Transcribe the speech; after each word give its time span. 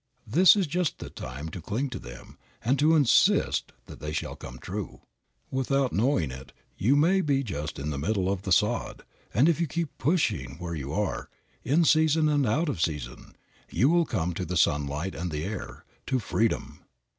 This 0.25 0.55
is 0.55 0.65
just 0.65 0.97
the 0.97 1.11
time 1.11 1.49
to 1.49 1.61
cling 1.61 1.91
to 1.91 1.99
them, 1.99 2.39
and 2.65 2.79
to 2.79 2.95
insist 2.95 3.71
that 3.85 3.99
they 3.99 4.11
shall 4.11 4.35
come 4.35 4.57
true. 4.57 5.01
Without 5.51 5.93
knowing 5.93 6.31
it 6.31 6.53
you 6.75 6.95
may 6.95 7.21
be 7.21 7.43
just 7.43 7.77
in 7.77 7.91
the 7.91 7.99
middle 7.99 8.27
of 8.27 8.41
the 8.41 8.51
sod, 8.51 9.03
and 9.31 9.47
if 9.47 9.61
you 9.61 9.67
keep 9.67 9.95
pushing 9.99 10.57
where 10.57 10.73
you 10.73 10.91
are, 10.91 11.29
in 11.63 11.85
season 11.85 12.29
and 12.29 12.47
out 12.47 12.67
of 12.67 12.81
season, 12.81 13.35
you 13.69 13.89
will 13.89 14.05
come 14.05 14.33
to 14.33 14.43
the 14.43 14.57
sunlight 14.57 15.13
and 15.13 15.29
the 15.31 15.43
air, 15.43 15.85
to 16.07 16.17
freedom. 16.17 16.79